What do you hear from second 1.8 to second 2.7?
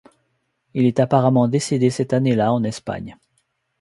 cette année-là en